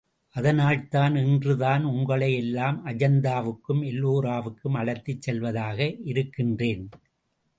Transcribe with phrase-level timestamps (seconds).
[0.35, 5.79] அதனால்தான் இன்று தான் உங்களை எல்லாம் அஜந்தாவுக்கும் எல்லோராவுக்கும் அழைத்துச் செல்வதாக
[6.03, 6.83] இருக்கின்றேன்.